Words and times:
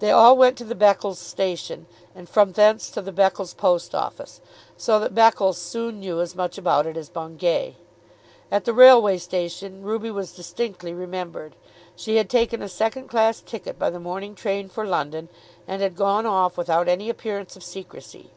They 0.00 0.10
all 0.10 0.36
went 0.36 0.58
to 0.58 0.64
the 0.64 0.74
Beccles 0.74 1.20
Station, 1.20 1.86
and 2.12 2.28
from 2.28 2.50
thence 2.54 2.90
to 2.90 3.00
the 3.00 3.12
Beccles 3.12 3.54
post 3.56 3.94
office, 3.94 4.40
so 4.76 4.98
that 4.98 5.14
Beccles 5.14 5.58
soon 5.58 6.00
knew 6.00 6.20
as 6.20 6.34
much 6.34 6.58
about 6.58 6.88
it 6.88 6.96
as 6.96 7.08
Bungay. 7.08 7.76
At 8.50 8.64
the 8.64 8.72
railway 8.72 9.16
station 9.16 9.84
Ruby 9.84 10.10
was 10.10 10.32
distinctly 10.34 10.92
remembered. 10.92 11.54
She 11.94 12.16
had 12.16 12.28
taken 12.28 12.62
a 12.62 12.68
second 12.68 13.06
class 13.06 13.40
ticket 13.42 13.78
by 13.78 13.90
the 13.90 14.00
morning 14.00 14.34
train 14.34 14.68
for 14.68 14.84
London, 14.84 15.28
and 15.68 15.80
had 15.80 15.94
gone 15.94 16.26
off 16.26 16.56
without 16.56 16.88
any 16.88 17.08
appearance 17.08 17.54
of 17.54 17.62
secrecy. 17.62 18.32